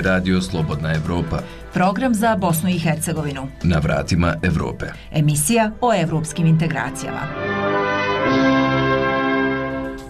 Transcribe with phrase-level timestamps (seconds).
[0.00, 1.38] je radio Slobodna Evropa.
[1.74, 3.48] Program za Bosnu i Hercegovinu.
[3.62, 4.86] Na vratima Evrope.
[5.12, 7.20] Emisija o evropskim integracijama.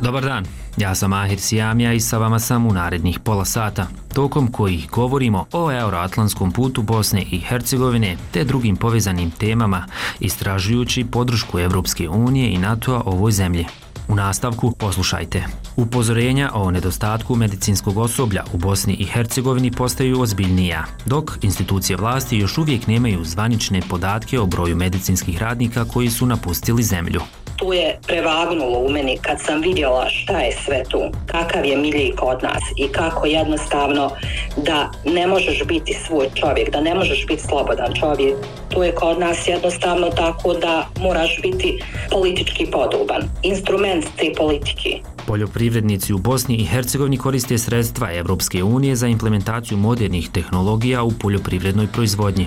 [0.00, 0.45] Dobar dan,
[0.76, 5.46] ja sam Ahir Sijamija i sa vama sam u narednih pola sata, tokom kojih govorimo
[5.53, 9.86] o euroatlantskom putu Bosne i Hercegovine te drugim povezanim temama,
[10.20, 13.66] istražujući podršku Evropske unije i NATO-a ovoj zemlji.
[14.11, 15.45] U nastavku poslušajte.
[15.77, 22.59] Upozorenja o nedostatku medicinskog osoblja u Bosni i Hercegovini postaju ozbiljnija, dok institucije vlasti još
[22.59, 27.21] uvijek nemaju zvanične podatke o broju medicinskih radnika koji su napustili zemlju
[27.61, 32.12] tu je prevagnulo u meni kad sam vidjela šta je sve tu, kakav je milji
[32.17, 34.11] kod nas i kako jednostavno
[34.56, 38.36] da ne možeš biti svoj čovjek, da ne možeš biti slobodan čovjek.
[38.69, 44.91] Tu je kod nas jednostavno tako da moraš biti politički podoban, instrument te politike.
[45.27, 51.86] Poljoprivrednici u Bosni i Hercegovini koriste sredstva Evropske unije za implementaciju modernih tehnologija u poljoprivrednoj
[51.92, 52.47] proizvodnji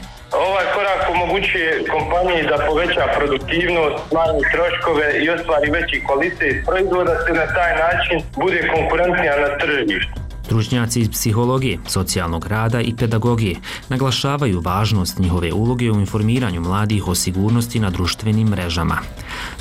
[1.34, 7.72] omogućuje kompaniji da poveća produktivnost, smanji troškove i ostvari veći kvalitet proizvoda se na taj
[7.86, 10.14] način bude konkurentnija na tržištu.
[10.46, 13.56] Stručnjaci iz psihologije, socijalnog rada i pedagogije
[13.90, 18.98] naglašavaju važnost njihove uloge u informiranju mladih o sigurnosti na društvenim mrežama.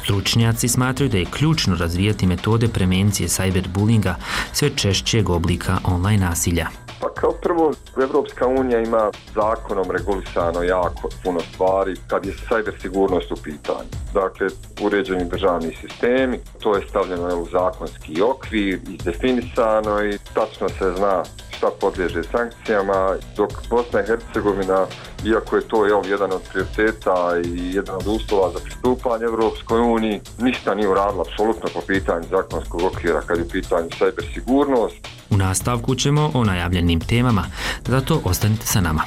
[0.02, 4.14] Stručnjaci smatraju da je ključno razvijati metode prevencije cyberbullinga
[4.52, 6.81] sve češćeg oblika online nasilja.
[7.02, 7.72] Pa kao prvo,
[8.02, 13.88] Evropska unija ima zakonom regulisano jako puno stvari kad je cyber sigurnost u pitanju.
[14.14, 14.46] Dakle,
[14.82, 21.22] uređeni državni sistemi, to je stavljeno u zakonski okvir i definisano i tačno se zna
[21.62, 24.86] šta podliježe sankcijama, dok Bosna i Hercegovina,
[25.24, 30.20] iako je to jel, jedan od prioriteta i jedan od uslova za pristupanje Evropskoj uniji,
[30.38, 34.24] ništa nije uradila apsolutno po pitanju zakonskog okvira kad je u pitanju cyber.
[35.30, 37.44] U nastavku ćemo o najavljenim temama,
[37.86, 39.02] zato ostanite sa nama.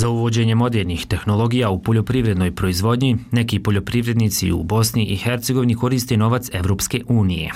[0.00, 6.48] Za uvođenje modernih tehnologija u poljoprivrednoj proizvodnji, neki poljoprivrednici u Bosni i Hercegovini koriste novac
[6.52, 7.50] Evropske unije.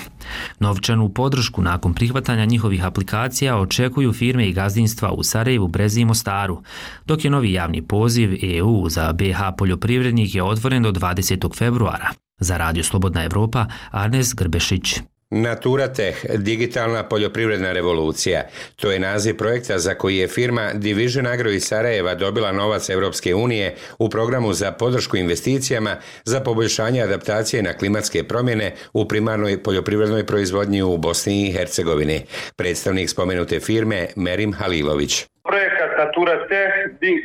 [0.60, 6.62] Novčanu podršku nakon prihvatanja njihovih aplikacija očekuju firme i gazdinstva u Sarajevu, Brezi i Mostaru,
[7.06, 11.56] dok je novi javni poziv EU za BH poljoprivrednik je otvoren do 20.
[11.56, 12.10] februara.
[12.40, 15.13] Za Radio Slobodna Evropa, Arnes Grbešić.
[15.30, 18.42] Natura Tech, digitalna poljoprivredna revolucija.
[18.76, 23.34] To je naziv projekta za koji je firma Division Agro iz Sarajeva dobila novac Europske
[23.34, 30.26] unije u programu za podršku investicijama za poboljšanje adaptacije na klimatske promjene u primarnoj poljoprivrednoj
[30.26, 32.20] proizvodnji u Bosni i Hercegovini.
[32.56, 35.26] Predstavnik spomenute firme Merim Halilović.
[35.50, 36.74] Projekat Natura Tech,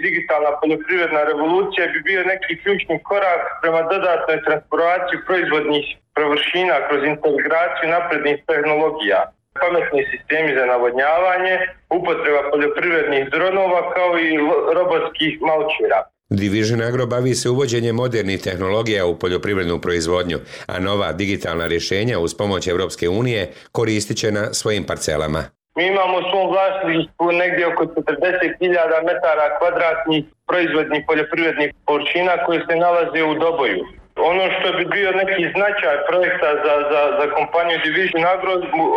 [0.02, 5.86] digitalna poljoprivredna revolucija bi bio neki ključni korak prema dodatnoj transformaciji proizvodnih
[6.20, 9.20] površina kroz integraciju naprednih tehnologija,
[9.62, 11.56] pametni sistemi za navodnjavanje,
[11.98, 14.30] upotreba poljoprivrednih dronova kao i
[14.78, 16.00] robotskih malčira.
[16.42, 20.38] Division Agro bavi se uvođenjem modernih tehnologija u poljoprivrednu proizvodnju,
[20.68, 25.44] a nova digitalna rješenja uz pomoć Europske unije koristit će na svojim parcelama.
[25.78, 32.76] Mi imamo u svom vlasništvu negdje oko 40.000 metara kvadratnih proizvodnih poljoprivrednih površina koje se
[32.76, 33.99] nalaze u Doboju.
[34.32, 38.54] Ono što bi bio neki značaj projekta za, za, za kompaniju Division Agro,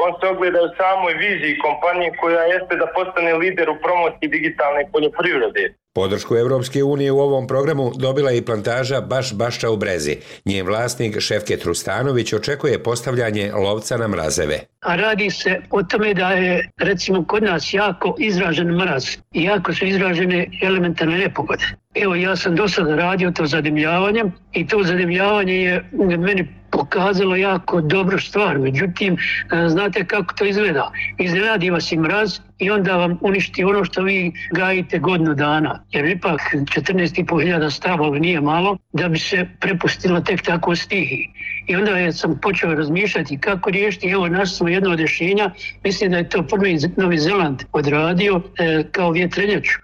[0.07, 4.83] on se ogleda u samoj viziji kompanije koja jeste da postane lider u promociji digitalne
[4.93, 5.65] poljoprivrede.
[5.95, 10.17] Podršku Europske unije u ovom programu dobila je i plantaža Baš Bašča u Brezi.
[10.45, 14.59] Njen vlasnik Šefke Trustanović očekuje postavljanje lovca na mrazeve.
[14.81, 19.75] A radi se o tome da je recimo kod nas jako izražen mraz i jako
[19.75, 21.65] su izražene elementarne nepogode.
[21.95, 25.85] Evo ja sam do sada radio to zadimljavanje i to zadimljavanje je
[26.19, 28.59] meni pokazalo jako dobru stvar.
[28.59, 30.93] Međutim, e, znate kako to izgleda.
[31.19, 35.85] Iznenadi vas i mraz i onda vam uništi ono što vi gajite godinu dana.
[35.91, 41.29] Jer ipak 14.500 stavova nije malo da bi se prepustilo tek tako stihi.
[41.67, 44.09] I onda sam počeo razmišljati kako riješiti.
[44.09, 45.51] Evo, našli smo jedno rješenja.
[45.85, 49.79] Mislim da je to prvi Novi Zeland odradio e, kao vjetrenjaču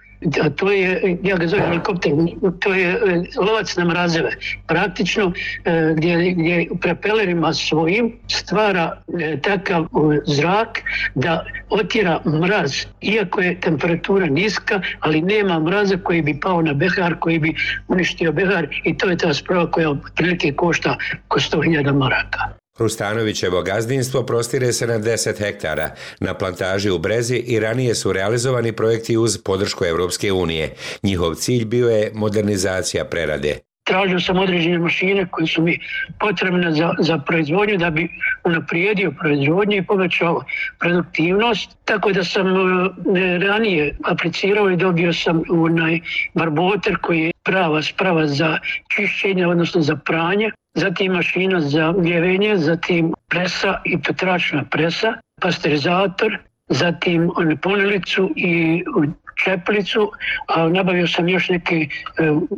[0.57, 2.13] to je, ja ga zovem helikopter,
[2.61, 4.31] to je e, lovac na mrazeve.
[4.67, 5.33] Praktično
[5.65, 9.87] e, gdje, gdje prepelerima svojim stvara e, takav
[10.27, 10.83] zrak
[11.15, 17.15] da otjera mraz, iako je temperatura niska, ali nema mraza koji bi pao na behar,
[17.21, 17.55] koji bi
[17.89, 22.58] uništio behar i to je ta sprava koja otprilike košta oko 100.000 maraka.
[22.79, 25.95] Rustanovićevo gazdinstvo prostire se na 10 hektara.
[26.21, 30.75] Na plantaži u Brezi i ranije su realizovani projekti uz podršku Europske unije.
[31.03, 33.68] Njihov cilj bio je modernizacija prerade.
[33.89, 35.79] Tražio sam određene mašine koje su mi
[36.21, 38.09] potrebne za, za proizvodnju da bi
[38.45, 40.43] unaprijedio proizvodnju i povećao
[40.79, 41.77] produktivnost.
[41.85, 46.01] Tako da sam e, ranije aplicirao i dobio sam onaj
[46.35, 48.59] barboter koji je prava sprava za
[48.89, 56.39] čišćenje, odnosno za pranje, zatim mašina za mljevenje, zatim presa i petračna presa, pasterizator,
[56.69, 57.31] zatim
[57.63, 58.85] ponelicu i
[59.45, 60.11] čeplicu,
[60.47, 61.89] a nabavio sam još neke e,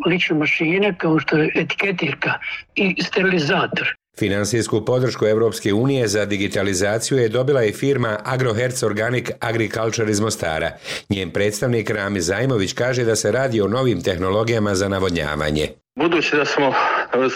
[0.06, 2.32] lične mašine kao što je etiketirka
[2.74, 4.00] i sterilizator.
[4.18, 10.70] Finansijsku podršku Europske unije za digitalizaciju je dobila i firma AgroHertz Organic Agriculture iz Mostara.
[11.08, 15.68] Njen predstavnik Rami Zajmović kaže da se radi o novim tehnologijama za navodnjavanje.
[15.94, 16.74] Budući da smo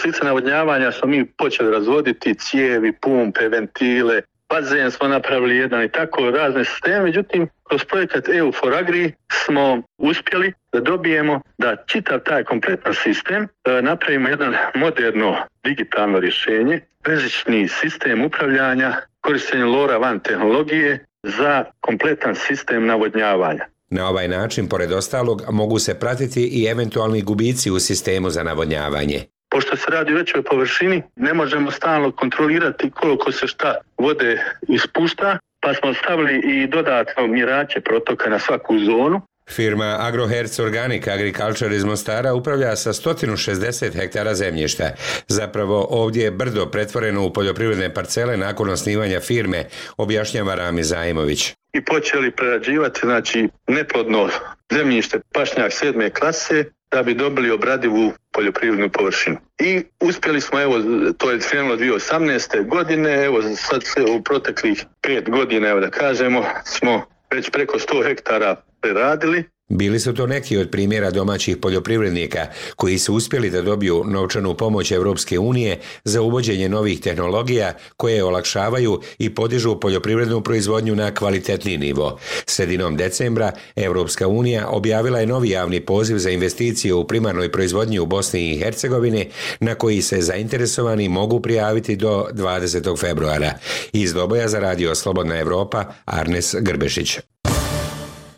[0.01, 6.31] slice navodnjavanja smo mi počeli razvoditi cijevi, pumpe, ventile, bazen smo napravili jedan i tako
[6.31, 9.11] razne sisteme, međutim kroz projekat EU for Agri
[9.45, 16.81] smo uspjeli da dobijemo da čitav taj kompletan sistem e, napravimo jedan moderno digitalno rješenje,
[17.03, 23.65] bežični sistem upravljanja korištenjem LoRa van tehnologije za kompletan sistem navodnjavanja.
[23.89, 29.25] Na ovaj način, pored ostalog, mogu se pratiti i eventualni gubici u sistemu za navodnjavanje.
[29.55, 35.37] Pošto se radi o većoj površini, ne možemo stalno kontrolirati koliko se šta vode ispušta,
[35.59, 39.21] pa smo stavili i dodatno mirače protoka na svaku zonu.
[39.49, 44.91] Firma AgroHertz Organic Agriculture iz Mostara upravlja sa 160 hektara zemljišta.
[45.27, 49.65] Zapravo ovdje je brdo pretvoreno u poljoprivredne parcele nakon osnivanja firme,
[49.97, 51.53] objašnjava Rami Zajmović.
[51.73, 54.29] I počeli prerađivati znači neplodno
[54.71, 59.37] zemljište pašnjak sedme klase da bi dobili obradivu poljoprivrednu površinu.
[59.59, 60.75] I uspjeli smo, evo,
[61.17, 62.69] to je krenulo 2018.
[62.69, 68.07] godine, evo sad se u proteklih pet godina, evo da kažemo, smo već preko 100
[68.07, 74.03] hektara preradili bili su to neki od primjera domaćih poljoprivrednika koji su uspjeli da dobiju
[74.07, 81.13] novčanu pomoć Europske unije za uvođenje novih tehnologija koje olakšavaju i podižu poljoprivrednu proizvodnju na
[81.13, 82.19] kvalitetni nivo.
[82.45, 88.05] Sredinom decembra Europska unija objavila je novi javni poziv za investicije u primarnoj proizvodnji u
[88.05, 89.29] Bosni i Hercegovini
[89.59, 92.99] na koji se zainteresovani mogu prijaviti do 20.
[92.99, 93.53] februara.
[93.93, 97.19] Iz Doboja za radio Slobodna Europa Arnes Grbešić.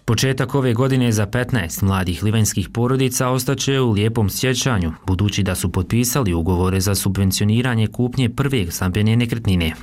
[0.08, 5.72] Početak ove godine za 15 mladih livanjskih porodica ostaće u lijepom sjećanju, budući da su
[5.72, 9.74] potpisali ugovore za subvencioniranje kupnje prve stambene nekretnine.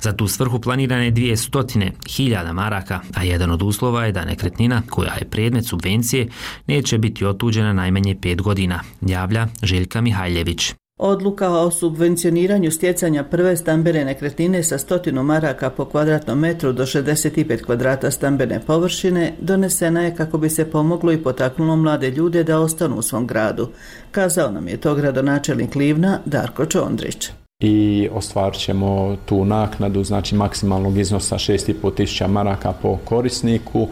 [0.00, 4.82] Za tu svrhu planirane dvije stotine hiljada maraka, a jedan od uslova je da nekretnina,
[4.90, 6.28] koja je predmet subvencije,
[6.66, 10.74] neće biti otuđena najmanje pet godina, javlja Željka Mihajljević.
[10.98, 17.64] Odluka o subvencioniranju stjecanja prve stambene nekretnine sa stotinu maraka po kvadratnom metru do 65
[17.64, 22.96] kvadrata stambene površine donesena je kako bi se pomoglo i potaknulo mlade ljude da ostanu
[22.96, 23.68] u svom gradu.
[24.10, 27.30] Kazao nam je to gradonačelnik Livna Darko Čondrić
[27.60, 33.88] i ostvarit ćemo tu naknadu, znači maksimalnog iznosa 6,5 tisuća maraka po korisniku.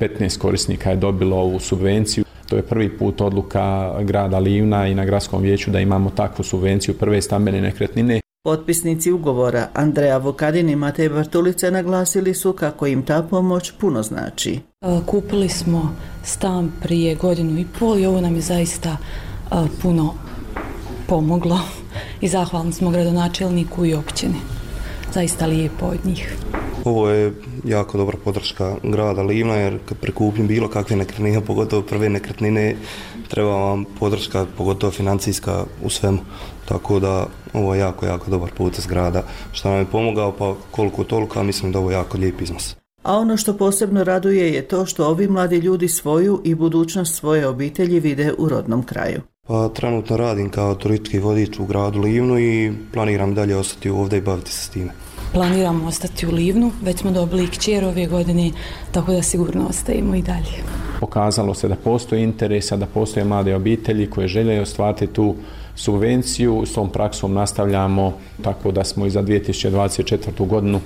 [0.00, 2.24] 15 korisnika je dobilo ovu subvenciju.
[2.54, 6.94] To je prvi put odluka grada Livna i na gradskom vijeću da imamo takvu subvenciju
[6.94, 8.20] prve stambene nekretnine.
[8.44, 14.60] Potpisnici ugovora Andreja Vokadin i Matej Bartulice naglasili su kako im ta pomoć puno znači.
[15.06, 18.96] Kupili smo stan prije godinu i pol i ovo nam je zaista
[19.82, 20.14] puno
[21.06, 21.60] pomoglo
[22.20, 24.38] i zahvalni smo gradonačelniku i općini.
[25.12, 26.36] Zaista lijepo od njih.
[26.84, 27.32] Ovo je
[27.64, 32.76] jako dobra podrška grada Livna jer kad prekupim bilo kakve nekretnine, pogotovo prve nekretnine,
[33.28, 36.18] treba vam podrška, pogotovo financijska u svemu.
[36.68, 39.22] Tako da ovo je jako, jako dobar put iz grada
[39.52, 42.76] što nam je pomogao pa koliko toliko, a mislim da ovo je jako lijep iznos.
[43.02, 47.46] A ono što posebno raduje je to što ovi mladi ljudi svoju i budućnost svoje
[47.46, 49.20] obitelji vide u rodnom kraju.
[49.46, 54.22] Pa trenutno radim kao turistički vodič u gradu Livnu i planiram dalje ostati ovdje i
[54.22, 55.03] baviti se s time
[55.34, 58.50] planiramo ostati u Livnu, već smo dobili kćer ove godine,
[58.92, 60.62] tako da sigurno ostajemo i dalje.
[61.00, 65.34] Pokazalo se da postoji interesa, da postoje mlade obitelji koje žele ostvariti tu
[65.76, 68.12] subvenciju, s tom praksom nastavljamo
[68.42, 70.46] tako da smo i za 2024.
[70.46, 70.80] godinu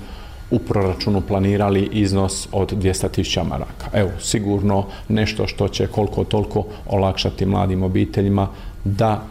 [0.51, 3.87] u proračunu planirali iznos od 200.000 maraka.
[3.93, 8.47] Evo, sigurno nešto što će koliko toliko olakšati mladim obiteljima
[8.83, 9.21] da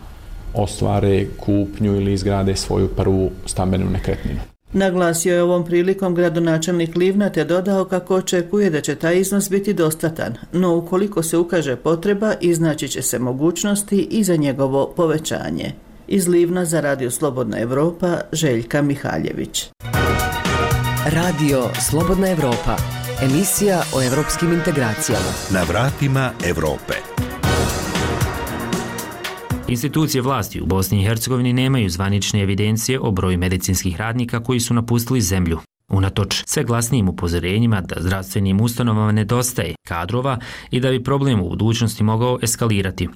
[0.54, 4.57] ostvare kupnju ili izgrade svoju prvu stambenu nekretninu.
[4.72, 9.74] Naglasio je ovom prilikom gradonačelnik Livna te dodao kako očekuje da će taj iznos biti
[9.74, 15.72] dostatan, no ukoliko se ukaže potreba, iznaći će se mogućnosti i za njegovo povećanje.
[16.08, 19.70] Iz Livna za Radio Slobodna Evropa, Željka Mihaljević.
[21.04, 22.76] Radio Slobodna Evropa,
[23.22, 25.32] emisija o evropskim integracijama.
[25.50, 27.07] Na vratima Europe.
[29.68, 34.74] Institucije vlasti u Bosni i Hercegovini nemaju zvanične evidencije o broju medicinskih radnika koji su
[34.74, 35.58] napustili zemlju.
[35.88, 40.38] Unatoč sve glasnijim upozorenjima da zdravstvenim ustanovama nedostaje kadrova
[40.70, 43.08] i da bi problem u budućnosti mogao eskalirati.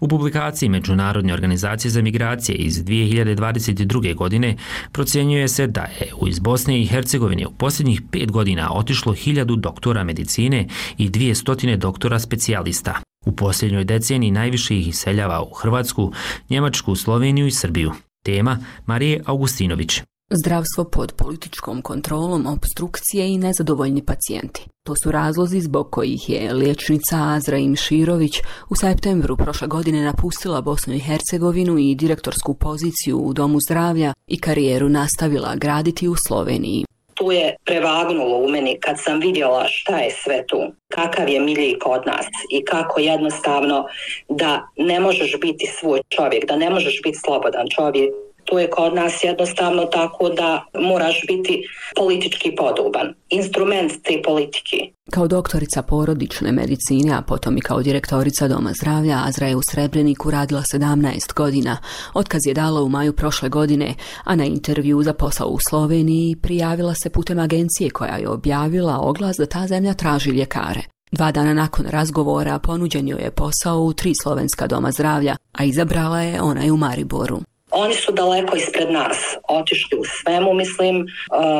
[0.00, 4.14] U publikaciji Međunarodne organizacije za migracije iz 2022.
[4.14, 4.56] godine
[4.92, 9.56] procjenjuje se da je u iz Bosne i Hercegovine u posljednjih pet godina otišlo hiljadu
[9.56, 13.00] doktora medicine i dvije stotine doktora specijalista.
[13.26, 16.12] U posljednjoj deceniji najviše ih iseljava u Hrvatsku,
[16.50, 17.92] Njemačku, Sloveniju i Srbiju.
[18.24, 20.02] Tema Marije Augustinović.
[20.30, 24.66] Zdravstvo pod političkom kontrolom, obstrukcije i nezadovoljni pacijenti.
[24.86, 30.94] To su razlozi zbog kojih je liječnica Azra Imširović u septembru prošle godine napustila Bosnu
[30.94, 36.84] i Hercegovinu i direktorsku poziciju u Domu zdravlja i karijeru nastavila graditi u Sloveniji.
[37.16, 41.78] Tu je prevagnulo u meni kad sam vidjela šta je sve tu, kakav je milji
[41.78, 43.86] kod nas i kako jednostavno
[44.28, 48.12] da ne možeš biti svoj čovjek, da ne možeš biti slobodan čovjek
[48.46, 51.62] to je kod nas jednostavno tako da moraš biti
[51.96, 53.14] politički podoban.
[53.28, 54.76] Instrument te politike.
[55.10, 60.30] Kao doktorica porodične medicine, a potom i kao direktorica Doma zdravlja, Azra je u Srebreniku
[60.30, 61.76] radila 17 godina.
[62.14, 66.94] Otkaz je dala u maju prošle godine, a na intervju za posao u Sloveniji prijavila
[66.94, 70.80] se putem agencije koja je objavila oglas da ta zemlja traži ljekare.
[71.12, 76.22] Dva dana nakon razgovora ponuđen joj je posao u tri slovenska doma zdravlja, a izabrala
[76.22, 77.40] je onaj u Mariboru.
[77.78, 79.18] Oni su daleko ispred nas,
[79.48, 81.04] otišli u svemu, mislim, e,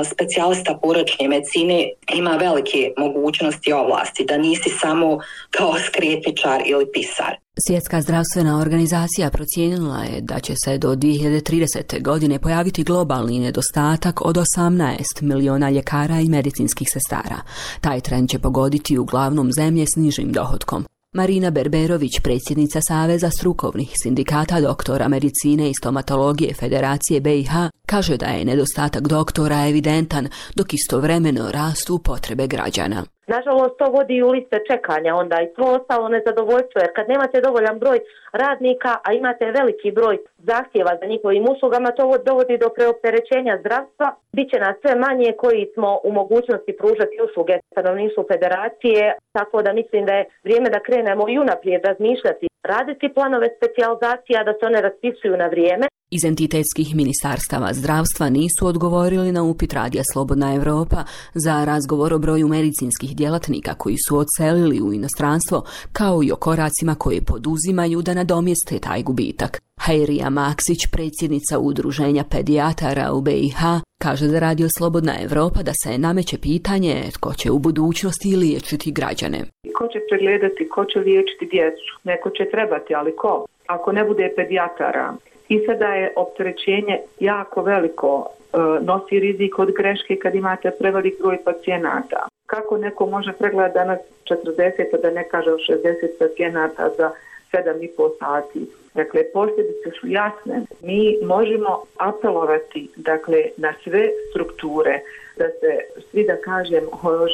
[0.04, 5.18] specijalista poročne medicine ima velike mogućnosti i ovlasti, da nisi samo
[5.50, 7.32] kao skretničar ili pisar.
[7.66, 12.02] Svjetska zdravstvena organizacija procijenila je da će se do 2030.
[12.02, 17.40] godine pojaviti globalni nedostatak od 18 miliona ljekara i medicinskih sestara.
[17.80, 20.84] Taj trend će pogoditi uglavnom zemlje s nižim dohodkom.
[21.16, 27.50] Marina Berberović, predsjednica Saveza strukovnih sindikata doktora medicine i stomatologije Federacije BiH,
[27.92, 30.24] kaže da je nedostatak doktora evidentan,
[30.58, 33.00] dok istovremeno rastu potrebe građana.
[33.34, 37.78] Nažalost, to vodi u liste čekanja onda i to ostalo nezadovoljstvo, jer kad nemate dovoljan
[37.82, 37.98] broj
[38.42, 40.16] radnika, a imate veliki broj
[40.50, 44.08] zahtjeva za njihovim uslugama, to dovodi do preopterećenja zdravstva.
[44.36, 49.02] Biće nas sve manje koji smo u mogućnosti pružati usluge stanovništvu federacije,
[49.36, 54.52] tako da mislim da je vrijeme da krenemo i unaprijed razmišljati, raditi planove specijalizacija, da
[54.52, 60.54] se one raspisuju na vrijeme, iz entitetskih ministarstava zdravstva nisu odgovorili na upit Radija Slobodna
[60.54, 66.36] Europa za razgovor o broju medicinskih djelatnika koji su odselili u inostranstvo, kao i o
[66.36, 69.65] koracima koje poduzimaju da nadomjeste taj gubitak.
[69.84, 73.60] Hairija Maksić, predsjednica udruženja pedijatara u BiH,
[74.02, 79.38] kaže za Radio Slobodna Europa da se nameće pitanje tko će u budućnosti liječiti građane.
[79.78, 81.90] Ko će pregledati, ko će liječiti djecu?
[82.04, 83.44] Neko će trebati, ali ko?
[83.66, 85.14] Ako ne bude pedijatara,
[85.48, 91.38] i sada je opterećenje jako veliko, e, nosi rizik od greške kad imate prevelik broj
[91.44, 92.28] pacijenata.
[92.46, 97.10] Kako neko može pregledati danas 40, da ne kaže 60 pacijenata za
[97.52, 98.66] 7,5 sati?
[98.94, 100.66] Dakle, posljedice su jasne.
[100.82, 105.00] Mi možemo apelovati dakle, na sve strukture
[105.38, 105.70] da se
[106.10, 106.84] svi da kažem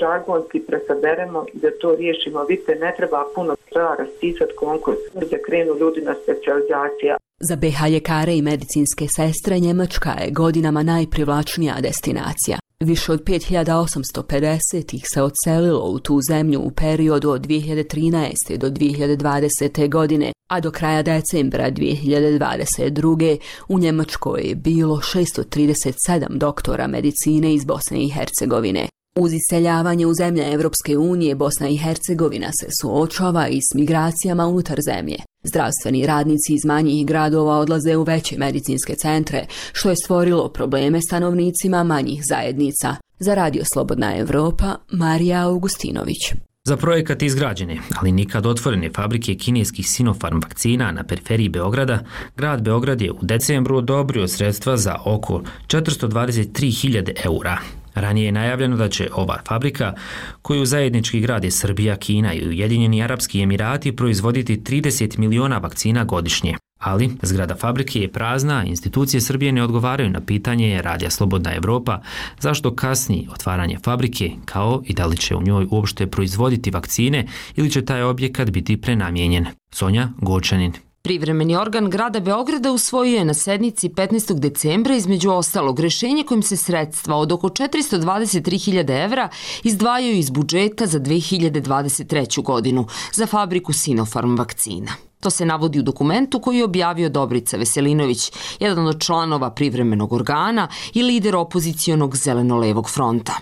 [0.01, 2.45] žargonski presaberemo i da to riješimo.
[2.45, 7.17] Vidite, ne treba puno treba raspisati konkurs da krenu ljudi na specializacija.
[7.41, 12.62] Za BH ljekare i medicinske sestre Njemačka je godinama najprivlačnija destinacija.
[12.83, 18.57] Više od 5850 ih se odselilo u tu zemlju u periodu od 2013.
[18.57, 19.91] do 2020.
[19.91, 23.39] godine, a do kraja decembra 2022.
[23.69, 28.89] u Njemačkoj je bilo 637 doktora medicine iz Bosne i Hercegovine.
[29.17, 34.79] Uz iseljavanje u zemlje Europske unije, Bosna i Hercegovina se suočava i s migracijama unutar
[34.81, 35.17] zemlje.
[35.43, 41.85] Zdravstveni radnici iz manjih gradova odlaze u veće medicinske centre, što je stvorilo probleme stanovnicima
[41.85, 42.97] manjih zajednica.
[43.19, 46.33] Za Radio Slobodna Europa, Marija Augustinović.
[46.65, 51.99] Za projekat izgrađene, ali nikad otvorene fabrike kineskih Sinopharm vakcina na periferiji Beograda,
[52.37, 57.59] grad Beograd je u decembru odobrio sredstva za oko 423.000 eura.
[57.95, 59.95] Ranije je najavljeno da će ova fabrika,
[60.43, 66.55] koju zajednički grade Srbija, Kina i Ujedinjeni Arapski Emirati proizvoditi 30 miliona vakcina godišnje.
[66.79, 72.01] Ali zgrada fabrike je prazna, institucije Srbije ne odgovaraju na pitanje Radija Slobodna Europa
[72.41, 77.71] zašto kasni otvaranje fabrike kao i da li će u njoj uopšte proizvoditi vakcine ili
[77.71, 79.47] će taj objekat biti prenamijenjen.
[79.75, 80.73] Sonja Gočanin
[81.05, 84.39] Privremeni organ grada Beograda usvojio je na sednici 15.
[84.39, 89.29] decembra između ostalog rešenje kojim se sredstva od oko 423.000 evra
[89.63, 92.43] izdvajaju iz budžeta za 2023.
[92.43, 94.93] godinu za fabriku Sinopharm vakcina.
[95.21, 100.69] To se navodi u dokumentu koji je objavio Dobrica Veselinović, jedan od članova privremenog organa
[100.95, 103.33] i lider opozicijonog zeleno-levog fronta.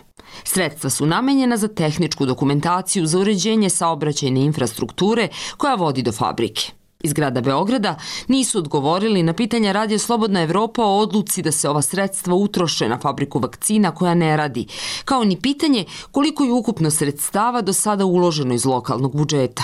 [0.44, 6.79] Sredstva su namenjena za tehničku dokumentaciju za uređenje saobraćajne infrastrukture koja vodi do fabrike.
[7.02, 7.96] Iz grada Beograda
[8.28, 12.98] nisu odgovorili na pitanja Radio Slobodna Evropa o odluci da se ova sredstva utroše na
[12.98, 14.66] fabriku vakcina koja ne radi,
[15.04, 19.62] kao ni pitanje koliko je ukupno sredstava do sada uloženo iz lokalnog budžeta.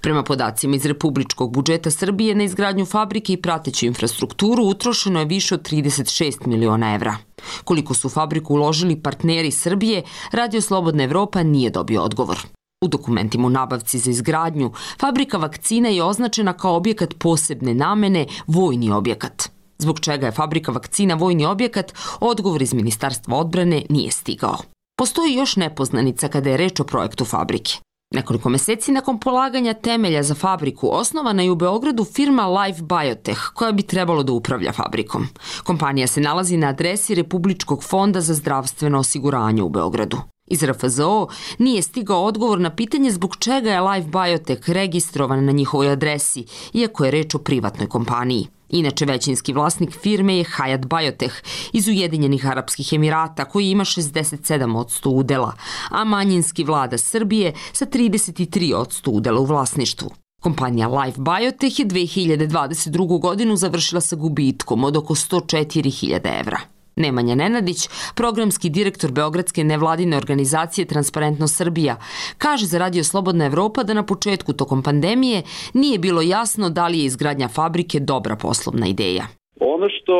[0.00, 5.54] Prema podacima iz Republičkog budžeta Srbije na izgradnju fabrike i prateću infrastrukturu utrošeno je više
[5.54, 7.16] od 36 miliona evra.
[7.64, 10.02] Koliko su fabriku uložili partneri Srbije,
[10.32, 12.38] Radio Slobodna Evropa nije dobio odgovor.
[12.84, 18.90] U dokumentima u nabavci za izgradnju, fabrika vakcina je označena kao objekat posebne namene, vojni
[18.90, 19.50] objekat.
[19.78, 24.56] Zbog čega je fabrika vakcina vojni objekat, odgovor iz Ministarstva odbrane nije stigao.
[24.98, 27.78] Postoji još nepoznanica kada je reč o projektu fabrike.
[28.14, 33.72] Nekoliko meseci nakon polaganja temelja za fabriku osnovana je u Beogradu firma Life Biotech koja
[33.72, 35.26] bi trebalo da upravlja fabrikom.
[35.64, 40.18] Kompanija se nalazi na adresi Republičkog fonda za zdravstveno osiguranje u Beogradu.
[40.46, 41.26] Iz RFZO
[41.58, 47.04] nije stigao odgovor na pitanje zbog čega je Life Biotech registrovan na njihovoj adresi, iako
[47.04, 48.46] je reč o privatnoj kompaniji.
[48.68, 51.34] Inače, većinski vlasnik firme je Hayat Biotech
[51.72, 55.52] iz Ujedinjenih Arapskih Emirata koji ima 67% udela,
[55.90, 60.10] a manjinski vlada Srbije sa 33% udela u vlasništvu.
[60.42, 63.20] Kompanija Life Biotech je 2022.
[63.20, 66.73] godinu završila sa gubitkom od oko 104.000 evra.
[66.96, 71.96] Nemanja Nenadić, programski direktor Beogradske nevladine organizacije Transparentno Srbija,
[72.38, 75.42] kaže za Radio Slobodna Evropa da na početku tokom pandemije
[75.74, 79.24] nije bilo jasno da li je izgradnja fabrike dobra poslovna ideja.
[79.60, 80.16] Ono što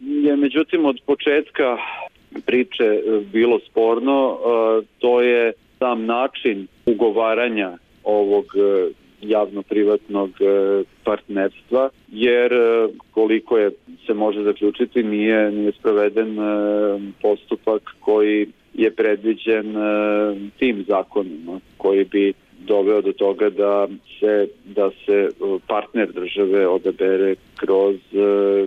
[0.00, 1.76] je međutim od početka
[2.46, 8.90] priče e, bilo sporno, e, to je sam način ugovaranja ovog e,
[9.22, 10.30] javno-privatnog
[11.04, 12.52] partnerstva, jer
[13.10, 13.70] koliko je
[14.10, 16.42] se može zaključiti nije, nije sproveden e,
[17.22, 19.74] postupak koji je predviđen
[20.58, 23.88] tim zakonima koji bi doveo do toga da
[24.20, 25.28] se da se
[25.66, 27.96] partner države odabere kroz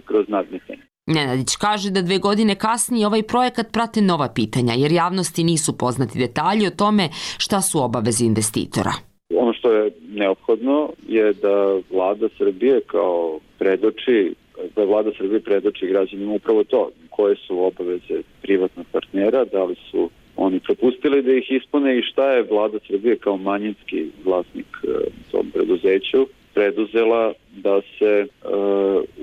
[0.06, 0.84] kroz nadmetanje.
[1.08, 6.20] Nenadić kaže da dve godine kasnije ovaj projekat prate nova pitanja jer javnosti nisu poznati
[6.20, 8.92] detalji o tome šta su obaveze investitora.
[9.36, 11.56] Ono što je neophodno je da
[11.92, 14.36] vlada Srbije kao predoči
[14.76, 20.10] da vlada Srbije predoči građanima upravo to, koje su obaveze privatnog partnera, da li su
[20.36, 24.88] oni propustili da ih ispune i šta je vlada Srbije kao manjinski vlasnik e,
[25.32, 28.28] tom preduzeću preduzela da se e,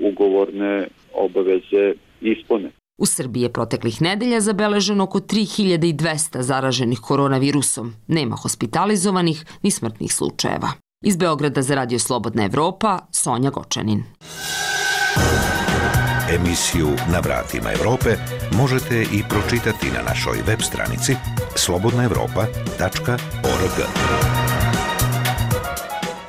[0.01, 2.71] ugovorne obaveze ispune.
[2.97, 7.93] U Srbiji je proteklih nedelja zabeleženo oko 3200 zaraženih koronavirusom.
[8.07, 10.67] Nema hospitalizovanih ni smrtnih slučajeva.
[11.05, 14.03] Iz Beograda za Radio Slobodna Evropa, Sonja Gočanin.
[16.35, 18.09] Emisiju Na vratima Evrope
[18.51, 21.15] možete i pročitati na našoj web stranici
[21.55, 23.85] slobodnaevropa.org.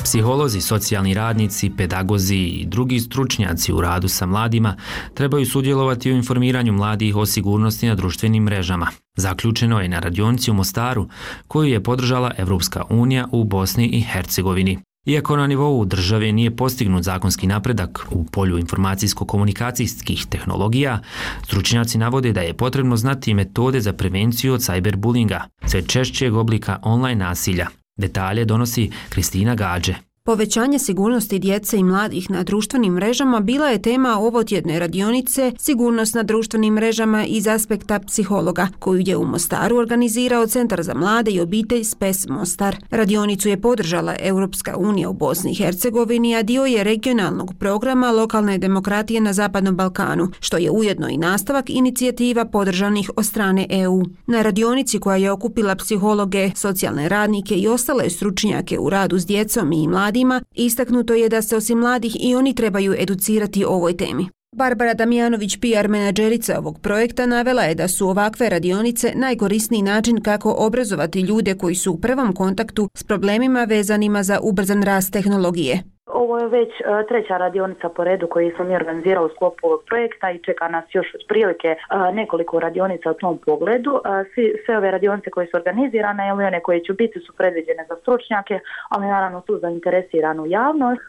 [0.05, 4.77] Psiholozi, socijalni radnici, pedagozi i drugi stručnjaci u radu sa mladima
[5.15, 8.89] trebaju sudjelovati u informiranju mladih o sigurnosti na društvenim mrežama.
[9.17, 11.09] Zaključeno je na radionici u Mostaru
[11.49, 14.79] koju je podržala Evropska unija u Bosni i Hercegovini.
[15.07, 20.99] Iako na nivou države nije postignut zakonski napredak u polju informacijsko-komunikacijskih tehnologija,
[21.45, 27.25] stručnjaci navode da je potrebno znati metode za prevenciju od cyberbullinga, sve češćeg oblika online
[27.25, 29.95] nasilja, Detalje donosi Kristina Gađe.
[30.25, 36.23] Povećanje sigurnosti djece i mladih na društvenim mrežama bila je tema ovotjedne radionice Sigurnost na
[36.23, 41.85] društvenim mrežama iz aspekta psihologa, koju je u Mostaru organizirao Centar za mlade i obitelj
[41.85, 42.77] SPES Mostar.
[42.91, 48.59] Radionicu je podržala Europska unija u Bosni i Hercegovini, a dio je regionalnog programa lokalne
[48.59, 54.03] demokratije na Zapadnom Balkanu, što je ujedno i nastavak inicijativa podržanih od strane EU.
[54.27, 59.73] Na radionici koja je okupila psihologe, socijalne radnike i ostale stručnjake u radu s djecom
[59.73, 63.97] i mladima, mladima, istaknuto je da se osim mladih i oni trebaju educirati o ovoj
[63.97, 64.29] temi.
[64.57, 70.55] Barbara Damjanović, PR menadžerica ovog projekta, navela je da su ovakve radionice najkorisniji način kako
[70.59, 75.83] obrazovati ljude koji su u prvom kontaktu s problemima vezanima za ubrzan rast tehnologije.
[76.07, 79.81] Ovo je već e, treća radionica po redu koji sam je organizirao u sklopu ovog
[79.87, 81.77] projekta i čeka nas još otprilike e,
[82.13, 83.91] nekoliko radionica u tom pogledu.
[83.97, 87.85] E, svi, sve ove radionice koje su organizirane ili one koje će biti su predviđene
[87.89, 91.03] za stručnjake, ali naravno tu zainteresiranu javnost.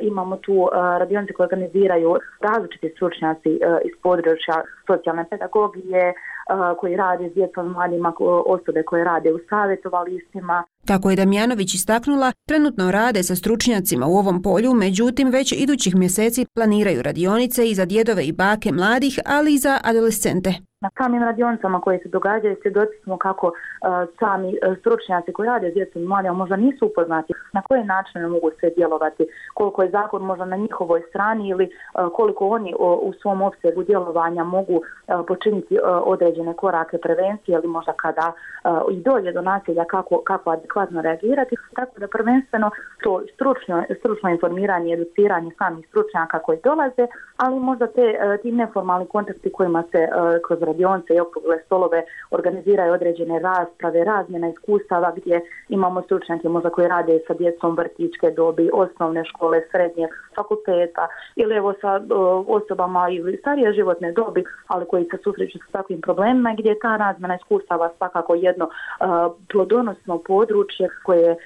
[0.00, 3.50] Imamo tu radionice koje organiziraju različiti stručnjaci
[3.84, 6.14] iz područja socijalne pedagogije,
[6.80, 8.12] koji rade s djecom mladima,
[8.46, 10.64] osobe koje rade u savjetovalistima.
[10.86, 16.46] Kako je Damjanović istaknula, trenutno rade sa stručnjacima u ovom polju, međutim već idućih mjeseci
[16.54, 20.54] planiraju radionice i za djedove i bake mladih, ali i za adolescente.
[20.80, 23.52] Na samim radionicama koje se događaju svjedoci smo kako uh,
[24.18, 28.50] sami uh, stručnjaci koji rade s djecom mladim možda nisu upoznati na koje načine mogu
[28.60, 33.42] sve djelovati, koliko je zakon možda na njihovoj strani ili uh, koliko oni u svom
[33.42, 34.80] opsegu djelovanja mogu
[35.26, 38.32] počiniti određene korake prevencije ili možda kada
[38.90, 41.56] i dođe do nasilja kako, kako adekvatno reagirati.
[41.74, 42.70] Tako da prvenstveno
[43.02, 49.06] to stručno, stručno informiranje i educiranje samih stručnjaka koji dolaze, ali možda te, ti neformalni
[49.06, 50.08] kontakti kojima se
[50.46, 56.88] kroz radionce i okrugle stolove organiziraju određene rasprave, razmjena iskustava gdje imamo stručnjake možda koji
[56.88, 62.00] rade sa djecom vrtičke dobi, osnovne škole, srednje fakulteta ili evo sa
[62.46, 66.96] osobama ili starije životne dobi, ali koji se susreću sa takvim problemima gdje je ta
[66.96, 68.68] razmjena iskustava svakako jedno
[69.52, 71.36] plodonosno područje koje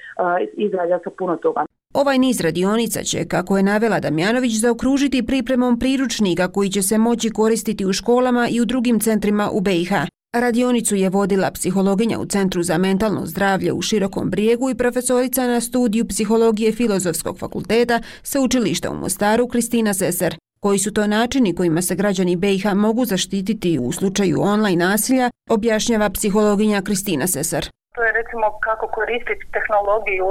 [0.53, 1.65] izrađa sa puno toga.
[1.93, 7.29] Ovaj niz radionica će, kako je navela Damjanović, zaokružiti pripremom priručnika koji će se moći
[7.29, 9.91] koristiti u školama i u drugim centrima u BiH.
[10.33, 15.61] Radionicu je vodila psihologinja u Centru za mentalno zdravlje u Širokom brijegu i profesorica na
[15.61, 20.35] studiju psihologije Filozofskog fakulteta sa učilišta u Mostaru Kristina Seser.
[20.59, 26.09] Koji su to načini kojima se građani BiH mogu zaštititi u slučaju online nasilja, objašnjava
[26.09, 27.65] psihologinja Kristina Sesar.
[27.95, 30.27] To je recimo kako koristiti tehnologiju,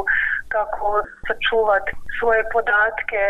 [0.55, 3.23] kako sačuvati svoje podatke,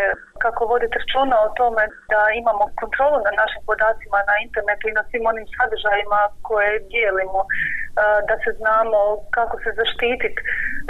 [0.44, 5.02] kako voditi računa o tome da imamo kontrolu na našim podacima na internetu i na
[5.08, 7.48] svim onim sadržajima koje dijelimo, e,
[8.28, 9.00] da se znamo
[9.36, 10.40] kako se zaštititi,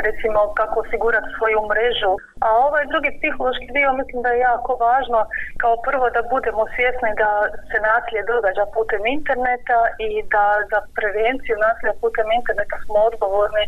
[0.07, 2.13] recimo kako osigurati svoju mrežu.
[2.47, 5.21] A ovaj drugi psihološki dio mislim da je jako važno
[5.63, 7.31] kao prvo da budemo svjesni da
[7.71, 13.65] se nasilje događa putem interneta i da za prevenciju nasilja putem interneta smo odgovorni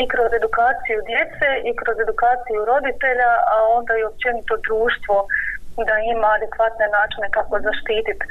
[0.00, 5.17] i kroz edukaciju djece i kroz edukaciju roditelja, a onda i općenito društvo
[5.88, 8.24] da ima adekvatne načine kako zaštititi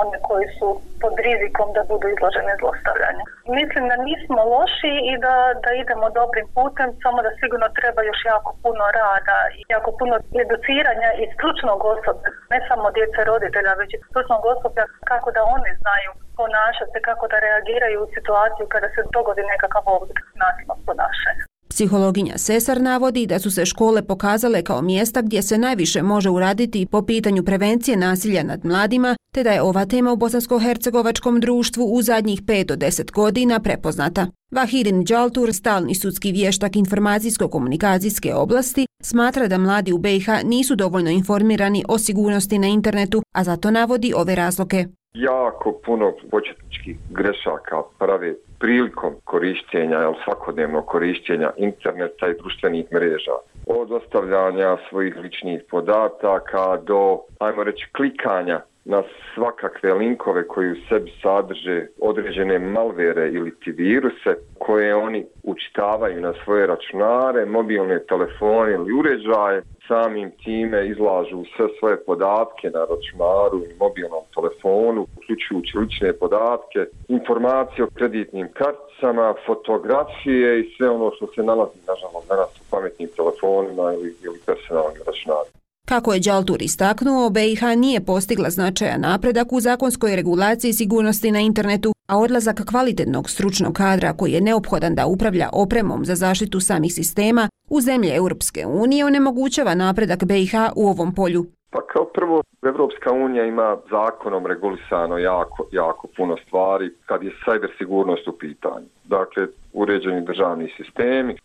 [0.00, 0.68] one koji su
[1.02, 3.24] pod rizikom da budu izloženi zlostavljanju.
[3.58, 8.20] Mislim da nismo loši i da, da idemo dobrim putem, samo da sigurno treba još
[8.32, 13.90] jako puno rada i jako puno educiranja i stručnog osoblja, ne samo djece roditelja, već
[13.94, 19.00] i stručnog osoblja kako da oni znaju ponašati, kako da reagiraju u situaciju kada se
[19.16, 21.44] dogodi nekakav oblik nasilnog ponašanja.
[21.74, 26.86] Psihologinja Sesar navodi da su se škole pokazale kao mjesta gdje se najviše može uraditi
[26.86, 32.02] po pitanju prevencije nasilja nad mladima, te da je ova tema u Bosansko-Hercegovačkom društvu u
[32.02, 34.26] zadnjih 5 do 10 godina prepoznata.
[34.52, 41.84] Vahirin Đaltur, stalni sudski vještak informacijsko-komunikacijske oblasti, smatra da mladi u BiH nisu dovoljno informirani
[41.88, 44.86] o sigurnosti na internetu, a zato navodi ove razloke.
[45.14, 53.36] Jako puno početničkih grešaka prave prilikom korištenja, svakodnevnog korištenja interneta i društvenih mreža.
[53.66, 59.02] Od ostavljanja svojih ličnih podataka do, ajmo reći, klikanja na
[59.34, 66.32] svakakve linkove koji u sebi sadrže određene malvere ili ti viruse koje oni učitavaju na
[66.44, 73.78] svoje računare, mobilne telefone ili uređaje, samim time izlažu sve svoje podatke na računaru i
[73.78, 81.42] mobilnom telefonu, uključujući lične podatke, informacije o kreditnim karticama, fotografije i sve ono što se
[81.42, 85.53] nalazi, nažalost, danas u pametnim telefonima ili, ili personalnim računarima.
[85.88, 91.94] Kako je Đaltur istaknuo, BiH nije postigla značajan napredak u zakonskoj regulaciji sigurnosti na internetu,
[92.06, 97.48] a odlazak kvalitetnog stručnog kadra koji je neophodan da upravlja opremom za zaštitu samih sistema
[97.70, 101.46] u zemlje Europske unije onemogućava napredak BiH u ovom polju.
[101.74, 107.68] Pa kao prvo, Evropska unija ima zakonom regulisano jako, jako puno stvari kad je cyber
[107.78, 108.86] sigurnost u pitanju.
[109.04, 111.38] Dakle, uređeni državni sistemi, e,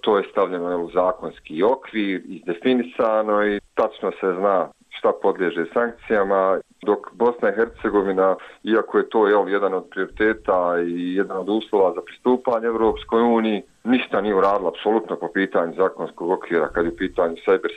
[0.00, 7.12] to je stavljeno u zakonski okvir, izdefinisano i tačno se zna šta podliježe sankcijama, dok
[7.12, 12.00] Bosna i Hercegovina, iako je to jel, jedan od prioriteta i jedan od uslova za
[12.00, 17.36] pristupanje Evropskoj uniji, ništa nije uradila apsolutno po pitanju zakonskog okvira kad je u pitanju
[17.46, 17.70] cyber.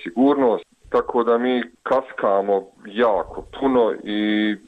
[0.89, 4.19] Tako da mi kaskamo jako puno i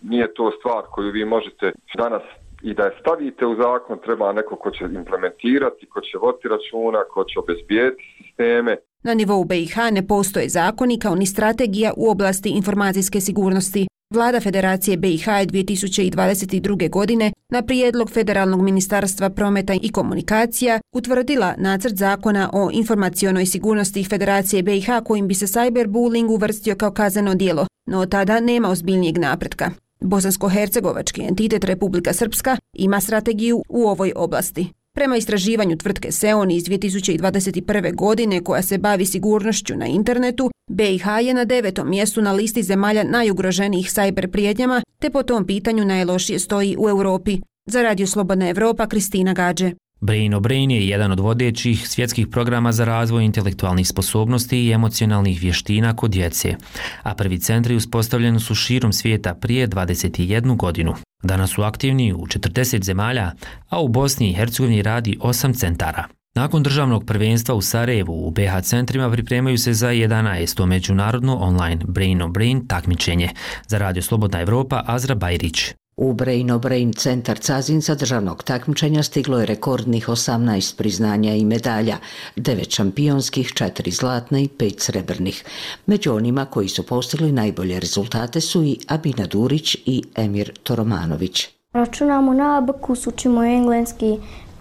[0.02, 2.22] nije to stvar koju vi možete danas
[2.64, 7.04] i da je stavite u zakon treba neko ko će implementirati, ko će voditi računa,
[7.14, 12.50] ko će obezbijeti sisteme Na nivou BiH ne postoje zakoni kao ni strategija u oblasti
[12.50, 13.88] informacijske sigurnosti.
[14.12, 16.90] Vlada Federacije BiH je 2022.
[16.90, 24.64] godine na prijedlog Federalnog ministarstva prometa i komunikacija utvrdila nacrt zakona o informacionoj sigurnosti Federacije
[24.64, 29.72] BiH kojim bi se cyberbullying uvrstio kao kazneno djelo, no tada nema ozbiljnijeg napretka.
[30.02, 34.81] Bosansko-hercegovački entitet Republika Srpska ima strategiju u ovoj oblasti.
[34.94, 37.96] Prema istraživanju tvrtke Seon iz 2021.
[37.96, 43.04] godine koja se bavi sigurnošću na internetu, BiH je na devetom mjestu na listi zemalja
[43.04, 47.38] najugroženijih cyber prijetnjama, te po tom pitanju najlošije stoji u Europi.
[47.66, 49.72] Za Radio Slobodna Evropa, Kristina Gađe.
[50.02, 55.96] Brain Brain je jedan od vodećih svjetskih programa za razvoj intelektualnih sposobnosti i emocionalnih vještina
[55.96, 56.56] kod djece,
[57.04, 60.94] a prvi centri uspostavljeni su širom svijeta prije 21 godinu.
[61.24, 63.32] Danas su aktivni u 40 zemalja,
[63.70, 66.06] a u Bosni i Hercegovini radi 8 centara.
[66.36, 70.66] Nakon državnog prvenstva u Sarajevu u BH centrima pripremaju se za 11.
[70.66, 73.30] međunarodno online Brain Brain takmičenje.
[73.68, 75.74] Za Radio Slobodna Evropa Azra Bajrić.
[76.04, 81.98] U Brain Brain centar Cazinca državnog takmičenja stiglo je rekordnih 18 priznanja i medalja,
[82.36, 85.44] 9 šampionskih, 4 zlatne i 5 srebrnih.
[85.86, 91.48] Među onima koji su postigli najbolje rezultate su i Abina Durić i Emir Toromanović.
[91.74, 94.18] Računamo na abakus, učimo engleski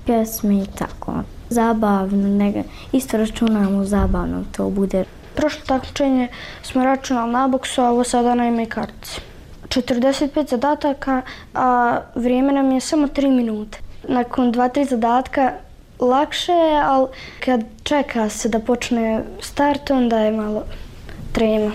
[0.06, 1.14] pjesme i tako.
[1.50, 5.04] Zabavno, ne, isto računamo zabavno to bude.
[5.34, 6.28] Prošlo takmičenje
[6.62, 9.29] smo računali na abaksu, a ovo sada na ime kartici.
[9.70, 11.22] 45 zadataka,
[11.54, 13.78] a vrijeme nam je samo 3 minute.
[14.08, 15.52] Nakon 2-3 zadatka
[15.98, 17.08] lakše je, ali
[17.44, 20.62] kad čeka se da počne start, onda je malo
[21.32, 21.72] trema.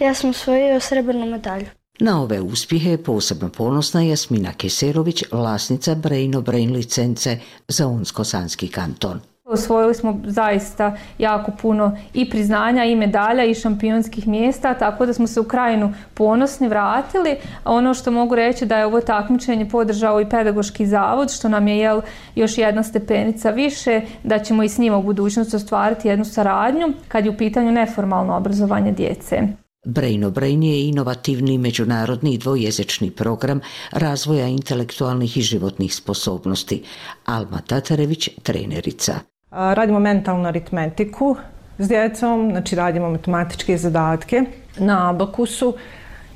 [0.00, 1.66] Ja sam osvojio srebrnu medalju.
[2.00, 9.20] Na ove uspjehe je posebno ponosna Jasmina Keserović, vlasnica Brain Brain licence za Unsko-Sanski kanton.
[9.50, 15.26] Osvojili smo zaista jako puno i priznanja i medalja i šampionskih mjesta, tako da smo
[15.26, 17.36] se u krajinu ponosni vratili.
[17.64, 21.78] Ono što mogu reći da je ovo takmičenje podržao i pedagoški zavod, što nam je
[21.78, 22.00] jel,
[22.34, 27.24] još jedna stepenica više, da ćemo i s njima u budućnosti ostvariti jednu saradnju kad
[27.24, 29.42] je u pitanju neformalno obrazovanje djece.
[29.86, 36.82] Brain Brain je inovativni međunarodni dvojezični program razvoja intelektualnih i životnih sposobnosti.
[37.24, 39.37] Alma Tatarević, trenerica.
[39.50, 41.36] Radimo mentalnu aritmetiku
[41.78, 44.42] s djecom, znači radimo matematičke zadatke
[44.78, 45.74] na abakusu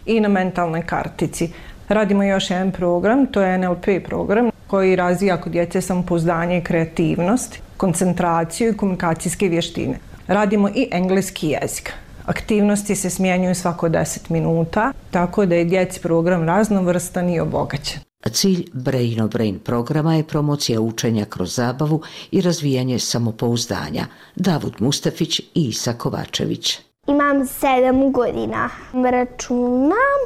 [0.07, 1.53] i na mentalnoj kartici.
[1.89, 7.59] Radimo još jedan program, to je NLP program koji razvija kod djece samopouzdanje i kreativnost,
[7.77, 9.99] koncentraciju i komunikacijske vještine.
[10.27, 11.93] Radimo i engleski jezik.
[12.27, 18.12] Aktivnosti se smjenjuju svako 10 minuta, tako da je djeci program raznovrstan i obogaćen.
[18.31, 24.07] Cilj Brain Brain programa je promocija učenja kroz zabavu i razvijanje samopouzdanja.
[24.37, 26.79] Davud Mustafić i Isa Kovačević.
[27.07, 28.71] Imam sedam godina.
[28.93, 30.21] Računam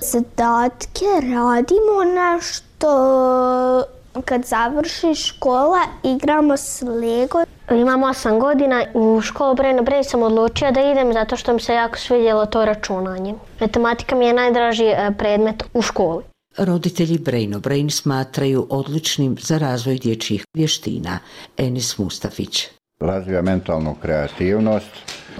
[0.00, 3.84] zadatke, radimo nešto.
[4.24, 7.44] Kad završi škola, igramo s Lego.
[7.70, 8.84] Imam osam godina.
[8.94, 12.64] U školu Brain Brain sam odlučio da idem zato što mi se jako svidjelo to
[12.64, 13.34] računanje.
[13.60, 16.31] Matematika mi je najdraži e, predmet u školi.
[16.58, 21.18] Roditelji Brain Brain smatraju odličnim za razvoj dječjih vještina.
[21.56, 22.66] Enis Mustafić.
[23.00, 24.90] Razvija mentalnu kreativnost,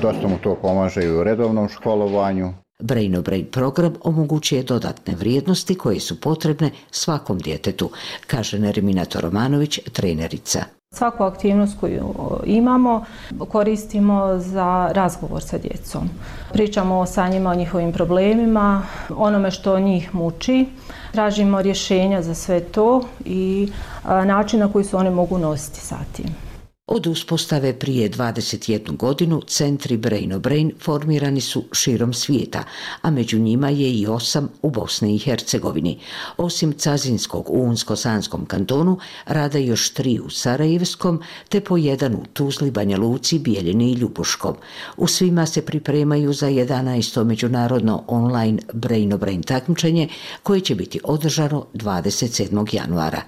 [0.03, 2.55] dosta mu to pomaže i u redovnom školovanju.
[2.83, 7.91] Brain Brain program omogućuje dodatne vrijednosti koje su potrebne svakom djetetu,
[8.27, 10.65] kaže Nermina Toromanović, trenerica.
[10.95, 13.05] Svaku aktivnost koju imamo
[13.49, 16.09] koristimo za razgovor sa djecom.
[16.53, 18.83] Pričamo sa njima o njihovim problemima,
[19.17, 20.67] onome što njih muči.
[21.13, 23.73] Tražimo rješenja za sve to i
[24.05, 26.52] način na koji se oni mogu nositi sa tim.
[26.87, 32.65] Od uspostave prije 21 godinu centri Brain Brain formirani su širom svijeta,
[33.03, 35.99] a među njima je i osam u Bosni i Hercegovini.
[36.37, 42.71] Osim Cazinskog u Unsko-Sanskom kantonu rade još tri u Sarajevskom, te po jedan u Tuzli,
[42.71, 44.57] Banja Luci, Bijeljini i Ljubuškom.
[44.97, 47.25] U svima se pripremaju za 11.
[47.25, 50.09] međunarodno online Brain Brain takmičenje
[50.43, 52.75] koje će biti održano 27.
[52.75, 53.23] januara.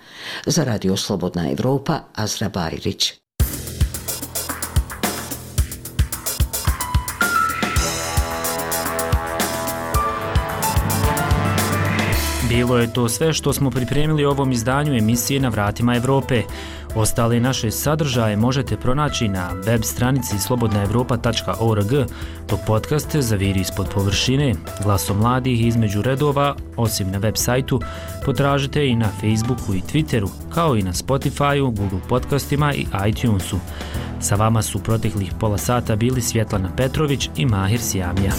[0.46, 3.23] Za Radio Slobodna Evropa, Azra Bajrić.
[12.54, 16.42] Bilo je to sve što smo pripremili ovom izdanju emisije Na vratima Europe.
[16.94, 21.90] Ostale naše sadržaje možete pronaći na web stranici slobodnaevropa.org,
[22.48, 27.80] dok podcaste zaviri ispod površine, glasom mladih između redova, osim na web sajtu,
[28.24, 33.58] potražite i na Facebooku i Twitteru, kao i na Spotifyu, Google podcastima i iTunesu.
[34.20, 38.32] Sa vama su proteklih pola sata bili Svjetlana Petrović i Mahir Sijamija.